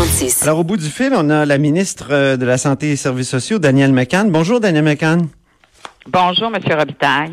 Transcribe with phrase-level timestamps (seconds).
[0.00, 0.44] 46.
[0.44, 2.96] Alors, au bout du fil, on a la ministre euh, de la Santé et des
[2.96, 4.30] Services sociaux, Danielle McCann.
[4.30, 5.28] Bonjour, Danielle McCann.
[6.06, 7.32] Bonjour, Monsieur Robitaille.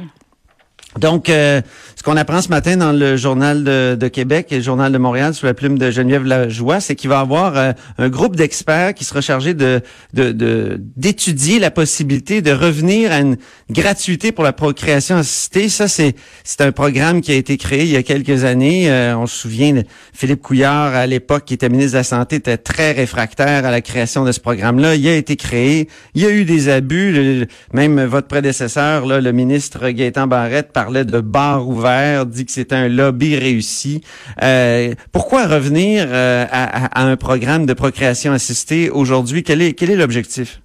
[1.00, 1.62] Donc, euh,
[1.96, 4.98] ce qu'on apprend ce matin dans le Journal de, de, Québec et le Journal de
[4.98, 8.36] Montréal sous la plume de Geneviève Lajoie, c'est qu'il va y avoir euh, un groupe
[8.36, 9.82] d'experts qui sera chargé de
[10.14, 13.38] d'étudier la possibilité de revenir à une
[13.70, 15.70] gratuité pour la procréation assistée.
[15.70, 18.90] Ça, c'est c'est un programme qui a été créé il y a quelques années.
[18.90, 22.38] Euh, on se souvient, de Philippe Couillard, à l'époque, qui était ministre de la Santé,
[22.38, 24.96] était très réfractaire à la création de ce programme-là.
[24.96, 25.90] Il a été créé.
[26.16, 27.48] Il y a eu des abus.
[27.74, 32.52] même votre prédécesseur, là, le ministre Gaétan Barrette, par parlait de bar ouvert, dit que
[32.54, 34.00] c'était un lobby réussi.
[34.42, 39.44] Euh, pourquoi revenir euh, à, un programme de procréation assistée aujourd'hui?
[39.44, 40.62] Quel est quel est l'objectif?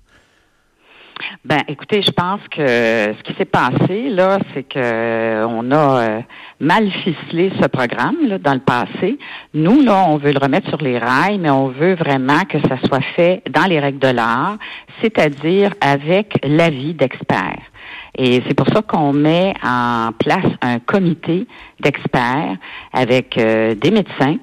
[1.45, 6.21] Ben, écoutez, je pense que ce qui s'est passé là, c'est que on a euh,
[6.61, 9.19] mal ficelé ce programme dans le passé.
[9.55, 12.79] Nous là, on veut le remettre sur les rails, mais on veut vraiment que ça
[12.87, 14.57] soit fait dans les règles de l'art,
[15.01, 17.72] c'est-à-dire avec l'avis d'experts.
[18.17, 21.47] Et c'est pour ça qu'on met en place un comité
[21.81, 22.57] d'experts
[22.93, 24.37] avec euh, des médecins,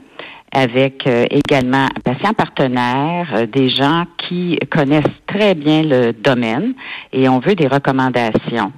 [0.52, 6.74] avec euh, également patients partenaires, euh, des gens qui connaissent très bien le domaine
[7.14, 8.72] et on veut des recommandations.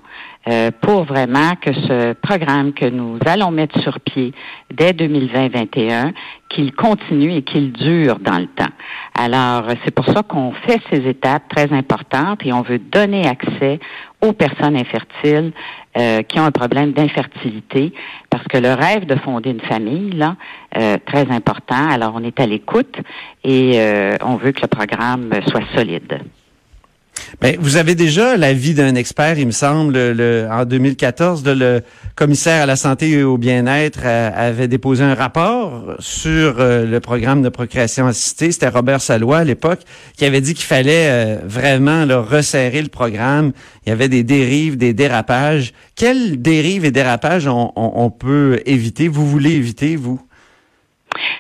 [0.48, 4.34] Euh, pour vraiment que ce programme que nous allons mettre sur pied
[4.74, 6.14] dès 2020-2021,
[6.50, 8.72] qu'il continue et qu'il dure dans le temps.
[9.16, 13.80] Alors, c'est pour ça qu'on fait ces étapes très importantes et on veut donner accès
[14.20, 15.54] aux personnes infertiles
[15.96, 17.94] euh, qui ont un problème d'infertilité,
[18.32, 20.38] parce que le rêve de fonder une famille, là,
[20.76, 21.88] euh, très important.
[21.88, 22.98] Alors, on est à l'écoute
[23.44, 23.80] et
[24.24, 26.20] on veut que le programme soit solide.
[27.42, 31.82] Ben, vous avez déjà l'avis d'un expert, il me semble, le, en 2014, le
[32.16, 37.00] commissaire à la santé et au bien-être euh, avait déposé un rapport sur euh, le
[37.00, 38.52] programme de procréation assistée.
[38.52, 39.82] C'était Robert Salois à l'époque
[40.18, 43.54] qui avait dit qu'il fallait euh, vraiment resserrer le programme.
[43.86, 45.74] Il y avait des dérives, des dérapages.
[45.96, 49.08] Quelles dérives et dérapages on peut éviter?
[49.08, 50.20] Vous voulez éviter, vous?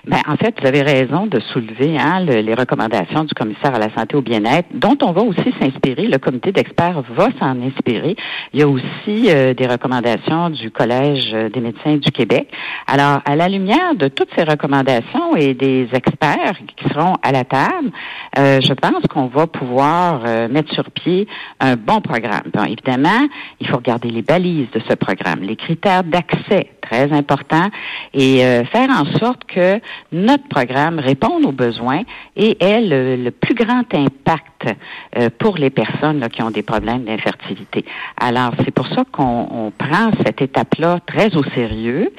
[0.08, 3.94] Ben, en fait, vous avez raison de soulever hein, les recommandations du commissaire à la
[3.94, 6.08] santé au bien-être, dont on va aussi s'inspirer.
[6.08, 8.16] Le comité d'experts va s'en inspirer.
[8.52, 12.52] Il y a aussi euh, des recommandations du Collège des médecins du Québec.
[12.88, 17.44] Alors, à la lumière de toutes ces recommandations et des experts qui seront à la
[17.44, 17.92] table,
[18.40, 21.28] euh, je pense qu'on va pouvoir euh, mettre sur pied
[21.60, 22.50] un bon programme.
[22.52, 23.28] Bon, évidemment,
[23.60, 27.70] il faut regarder les balises de ce programme, les critères d'accès, très importants,
[28.14, 28.40] et
[28.72, 29.80] faire en sorte que
[30.12, 32.02] notre programme réponde aux besoins
[32.36, 34.76] et ait le, plus grand impact
[35.18, 37.86] euh, pour les personnes qui ont des problèmes d'infertilité.
[38.18, 42.12] Alors, c'est pour ça qu'on prend cette étape-là très au sérieux,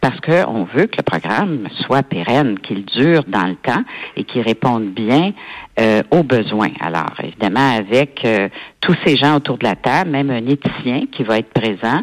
[0.00, 3.82] parce qu'on veut que le programme soit pérenne, qu'il dure dans le temps
[4.16, 5.32] et qu'il réponde bien
[5.78, 6.70] euh, aux besoins.
[6.80, 8.48] Alors, évidemment, avec euh,
[8.80, 12.00] tous ces gens autour de la table, même un éthicien qui va être présent,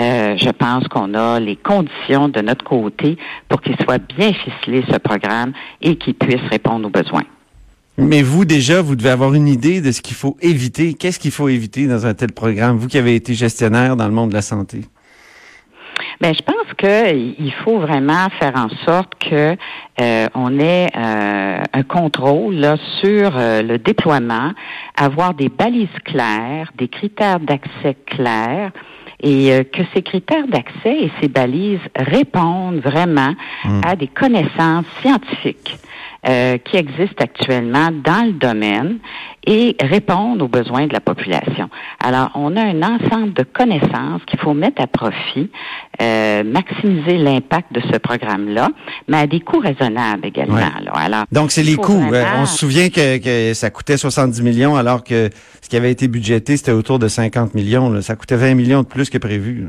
[0.00, 3.16] euh, je pense qu'on a les conditions de notre côté
[3.48, 7.24] pour qu'il soit bien ficelé, ce programme, et qu'il puisse répondre aux besoins.
[7.98, 10.94] Mais vous, déjà, vous devez avoir une idée de ce qu'il faut éviter.
[10.94, 14.12] Qu'est-ce qu'il faut éviter dans un tel programme, vous qui avez été gestionnaire dans le
[14.12, 14.82] monde de la santé?
[16.20, 19.56] Ben, je pense qu'il faut vraiment faire en sorte que
[20.00, 24.52] euh, on ait euh, un contrôle là, sur euh, le déploiement,
[24.96, 28.72] avoir des balises claires, des critères d'accès clairs
[29.22, 33.32] et que ces critères d'accès et ces balises répondent vraiment
[33.64, 33.80] hmm.
[33.82, 35.78] à des connaissances scientifiques.
[36.28, 38.98] Euh, qui existent actuellement dans le domaine
[39.46, 41.70] et répondent aux besoins de la population.
[42.00, 45.48] Alors, on a un ensemble de connaissances qu'il faut mettre à profit,
[46.02, 48.70] euh, maximiser l'impact de ce programme-là,
[49.06, 50.56] mais à des coûts raisonnables également.
[50.96, 52.02] Alors, Donc, c'est les coûts.
[52.12, 55.30] Euh, on se souvient que, que, ça coûtait 70 millions alors que
[55.62, 58.02] ce qui avait été budgété, c'était autour de 50 millions.
[58.02, 59.68] Ça coûtait 20 millions de plus que prévu.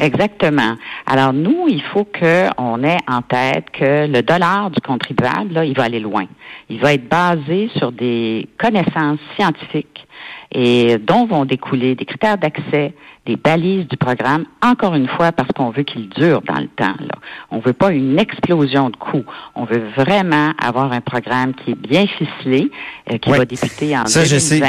[0.00, 0.76] Exactement.
[1.06, 5.76] Alors nous, il faut qu'on ait en tête que le dollar du contribuable, là, il
[5.76, 6.24] va aller loin.
[6.68, 10.06] Il va être basé sur des connaissances scientifiques
[10.52, 12.94] et dont vont découler des critères d'accès,
[13.26, 16.96] des balises du programme, encore une fois parce qu'on veut qu'il dure dans le temps.
[16.98, 17.14] Là.
[17.50, 19.24] On veut pas une explosion de coûts.
[19.54, 22.70] On veut vraiment avoir un programme qui est bien ficelé,
[23.12, 24.26] euh, qui va débuter en Ça, 2020.
[24.26, 24.62] Je sais.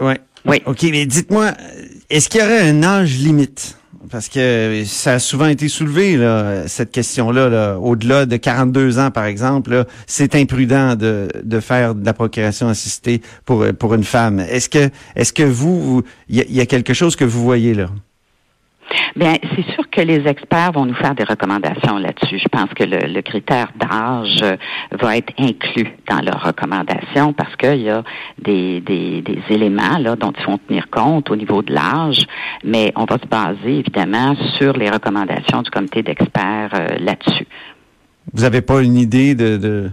[0.00, 0.18] Ouais.
[0.44, 0.60] Oui.
[0.66, 1.52] OK, mais dites-moi,
[2.10, 3.78] est-ce qu'il y aurait un âge limite?
[4.10, 7.48] Parce que ça a souvent été soulevé, là, cette question-là.
[7.48, 7.78] Là.
[7.78, 13.22] Au-delà de 42 ans, par exemple, c'est imprudent de, de faire de la procréation assistée
[13.44, 14.40] pour, pour une femme.
[14.40, 17.88] Est-ce que est-ce que vous, il y, y, a quelque chose que vous voyez là?
[19.16, 22.38] Bien, c'est sûr que les experts vont nous faire des recommandations là-dessus.
[22.38, 24.44] Je pense que le, critère d'âge
[24.90, 28.02] va être inclus dans leurs recommandations parce qu'il y a
[28.38, 28.82] des,
[29.50, 32.26] éléments dont ils vont tenir compte au niveau de l'âge,
[32.64, 37.46] mais on va se baser évidemment sur les recommandations du comité d'experts euh, là-dessus.
[38.32, 39.90] Vous n'avez pas une idée de.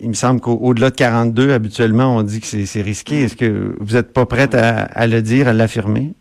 [0.00, 3.22] Il me semble qu'au-delà de 42, habituellement, on dit que c'est risqué.
[3.22, 6.12] Est-ce que vous n'êtes pas prête à le dire, à l'affirmer?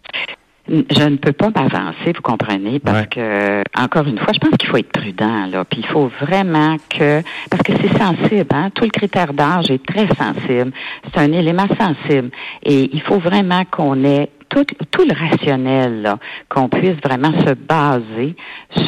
[0.70, 3.08] Je ne peux pas m'avancer, vous comprenez, parce Ouais.
[3.08, 5.64] que encore une fois, je pense qu'il faut être prudent là.
[5.66, 8.70] Puis il faut vraiment que parce que c'est sensible, hein.
[8.76, 10.72] Tout le critère d'âge est très sensible.
[11.06, 12.32] C'est un élément sensible,
[12.64, 14.30] et il faut vraiment qu'on ait
[14.64, 16.16] tout, tout le rationnel,
[16.50, 18.36] qu'on puisse vraiment se baser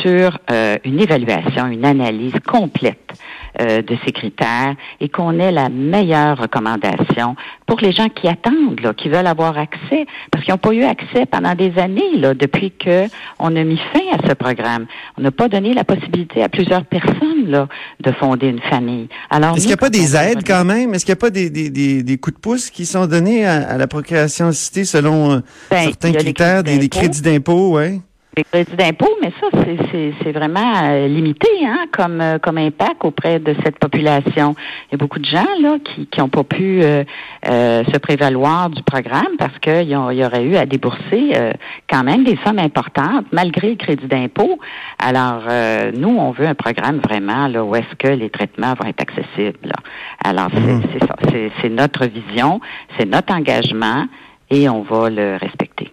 [0.01, 3.13] sur euh, une évaluation, une analyse complète
[3.61, 7.35] euh, de ces critères et qu'on ait la meilleure recommandation
[7.65, 10.83] pour les gens qui attendent, là, qui veulent avoir accès, parce qu'ils n'ont pas eu
[10.83, 13.05] accès pendant des années, là, depuis que
[13.39, 14.85] on a mis fin à ce programme.
[15.17, 17.67] On n'a pas donné la possibilité à plusieurs personnes là,
[18.03, 19.09] de fonder une famille.
[19.29, 20.93] Alors, Est-ce qu'il n'y a pas des aides quand même?
[20.93, 23.45] Est-ce qu'il n'y a pas des, des, des, des coups de pouce qui sont donnés
[23.45, 27.99] à, à la procréation assistée selon euh, Ben, certains critères, des, crédits d'impôt, ouais?
[28.39, 29.47] Les crédits d'impôt, mais ça,
[29.91, 34.55] c'est- vraiment euh, limité hein, comme, euh, comme impact auprès de cette population.
[34.87, 37.03] Il y a beaucoup de gens là qui n'ont pas pu euh,
[37.49, 41.51] euh, se prévaloir du programme parce qu'il y, aurait eu à débourser euh,
[41.89, 44.57] quand même des sommes importantes malgré le crédit d'impôt.
[44.99, 48.87] Alors, euh, nous, on veut un programme vraiment là où est-ce que les traitements vont
[48.87, 49.59] être accessibles.
[49.63, 49.75] là.
[50.23, 51.15] Alors, c'est c'est ça.
[51.29, 52.61] C'est- C'est notre vision,
[52.97, 54.05] c'est notre engagement
[54.49, 55.91] et on va le respecter.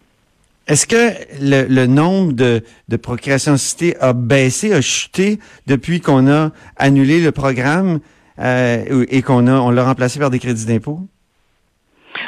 [0.66, 6.50] Est-ce que le, nombre de, de procréation assistée a baissé, a chuté depuis qu'on a
[6.76, 8.00] annulé le programme
[8.40, 11.08] euh, et qu'on a on l'a remplacé par des crédits d'impôt?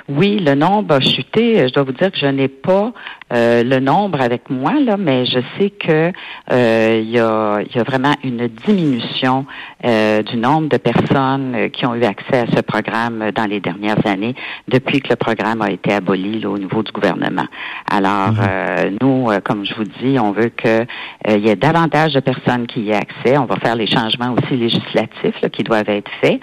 [0.08, 1.66] Oui, le nombre a chuté.
[1.68, 2.92] Je dois vous dire que je n'ai pas
[3.32, 6.12] euh, le nombre avec moi, là, mais je sais que
[6.50, 9.44] euh, il y, a, y a vraiment une diminution
[9.84, 13.60] euh, du nombre de personnes euh, qui ont eu accès à ce programme dans les
[13.60, 14.34] dernières années,
[14.66, 17.46] depuis que le programme a été aboli là, au niveau du gouvernement.
[17.90, 20.84] Alors, euh, nous, euh, comme je vous dis, on veut que euh,
[21.36, 23.36] il y ait davantage de personnes qui y aient accès.
[23.36, 26.40] On va faire les changements aussi législatifs là, qui doivent être faits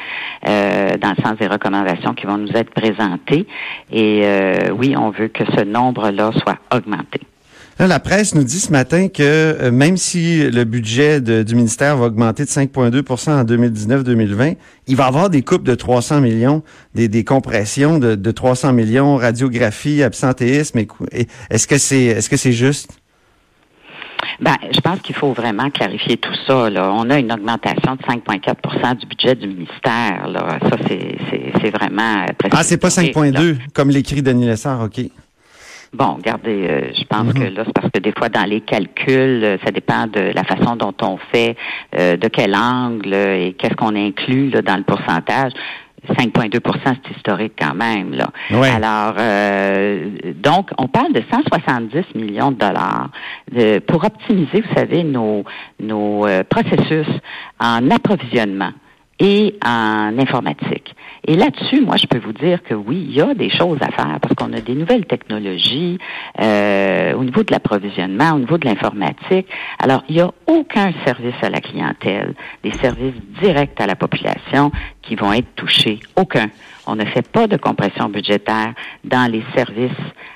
[0.48, 3.45] euh, dans le sens des recommandations qui vont nous être présentées.
[3.92, 7.22] Et euh, oui, on veut que ce nombre-là soit augmenté.
[7.78, 12.06] La presse nous dit ce matin que euh, même si le budget du ministère va
[12.06, 14.56] augmenter de 5,2% en 2019-2020,
[14.88, 16.64] il va y avoir des coupes de 300 millions,
[16.94, 20.80] des, compressions de, de 300 millions, radiographie, absentéisme.
[21.50, 21.78] est-ce que
[22.38, 22.92] c'est juste?
[24.40, 26.70] Ben, je pense qu'il faut vraiment clarifier tout ça.
[26.70, 26.92] Là.
[26.94, 30.28] On a une augmentation de 5,4% du budget du ministère.
[30.28, 30.60] Là.
[30.62, 33.40] Ça, c'est, vraiment euh, Ah, c'est pas historique, là.
[33.42, 35.02] 5,2 comme l'écrit Denis Lessard, OK.
[35.94, 37.34] Bon, regardez, euh, je pense Mhm.
[37.34, 40.44] que là, c'est parce que des fois, dans les calculs, euh, ça dépend de la
[40.44, 41.56] façon dont on fait,
[41.98, 45.54] euh, de quel angle et qu'est-ce qu'on inclut là, dans le pourcentage.
[46.14, 48.14] 5,2% c'est historique quand même.
[48.14, 48.28] Là.
[48.52, 48.70] Ouais.
[48.70, 53.10] Alors, euh, donc, on parle de 170 millions de dollars
[53.52, 55.44] de- pour optimiser, vous savez, nos,
[55.80, 57.08] nos euh, processus
[57.60, 58.72] en approvisionnement
[59.18, 60.94] et en informatique.
[61.26, 63.90] Et là-dessus, moi, je peux vous dire que oui, il y a des choses à
[63.92, 65.98] faire parce qu'on a des nouvelles technologies
[66.42, 69.48] euh, au niveau de l'approvisionnement, au niveau de l'informatique.
[69.80, 74.72] Alors, il n'y a aucun service à la clientèle, des services directs à la population
[75.06, 76.00] qui vont être touchés.
[76.16, 76.50] Aucun.
[76.88, 79.92] On ne fait pas de compression budgétaire dans les services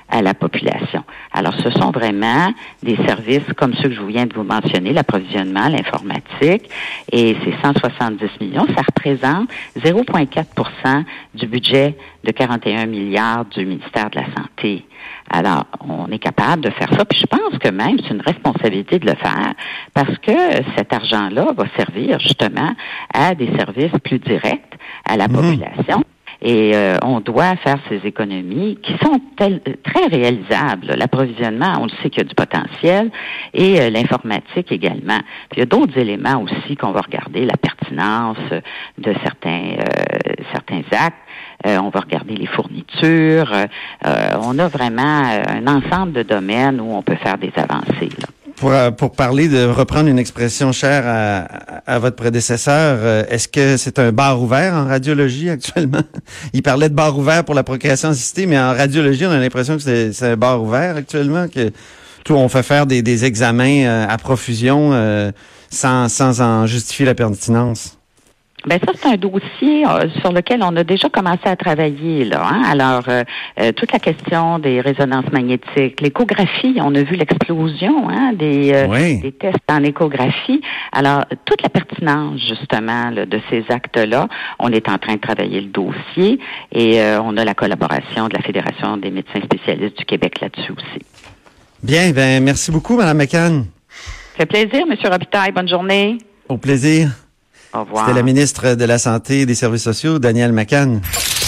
[0.08, 1.04] à la population.
[1.32, 5.68] Alors, ce sont vraiment des services comme ceux que je viens de vous mentionner, l'approvisionnement,
[5.68, 6.68] l'informatique,
[7.12, 9.48] et ces 170 millions, ça représente
[9.78, 14.86] 0,4% du budget de 41 milliards du ministère de la Santé.
[15.30, 18.98] Alors, on est capable de faire ça, puis je pense que même c'est une responsabilité
[18.98, 19.54] de le faire,
[19.94, 20.32] parce que
[20.76, 22.74] cet argent-là va servir justement
[23.14, 26.02] à des services plus directs à la population.
[26.42, 30.94] Et euh, on doit faire ces économies qui sont très réalisables.
[30.96, 33.10] L'approvisionnement, on le sait qu'il y a du potentiel
[33.52, 35.18] et euh, l'informatique également.
[35.50, 38.38] Puis il y a d'autres éléments aussi qu'on va regarder, la pertinence
[38.96, 39.76] de certains,
[40.52, 41.18] certains actes.
[41.64, 43.52] On va regarder les fournitures.
[44.04, 48.10] on a vraiment un ensemble de domaines où on peut faire des avancées.
[48.60, 51.38] Pour, euh, pour parler de reprendre une expression chère à,
[51.90, 56.02] à votre prédécesseur, euh, est-ce que c'est un bar ouvert en radiologie actuellement?
[56.52, 59.78] Il parlait de bar ouvert pour la procréation assistée, mais en radiologie, on a l'impression
[59.78, 61.70] que c'est un bar ouvert actuellement, que
[62.22, 64.92] tout on fait faire des, des examens euh, à profusion
[65.70, 67.99] sans, sans en justifier la pertinence.
[68.66, 72.46] Ben ça c'est un dossier euh, sur lequel on a déjà commencé à travailler là.
[72.46, 72.62] Hein?
[72.70, 73.24] Alors euh,
[73.58, 79.32] euh, toute la question des résonances magnétiques, l'échographie, on a vu l'explosion hein, des, des
[79.32, 80.60] tests en échographie.
[80.92, 85.68] Alors toute la pertinence justement de ces actes-là, on est en train de travailler le
[85.68, 86.38] dossier
[86.72, 91.04] et on a la collaboration de la Fédération des médecins spécialistes du Québec là-dessus aussi.
[91.82, 93.64] Bien, ben merci beaucoup, Madame McCann.
[94.36, 95.52] Ça fait plaisir, Monsieur Robitaille.
[95.52, 96.18] Bonne journée.
[96.48, 97.10] Au plaisir.
[97.72, 101.00] C'était la ministre de la Santé et des Services sociaux, Danielle McCann.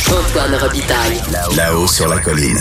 [0.09, 1.21] Antoine Robitaille.
[1.57, 2.61] Là-haut sur la colline.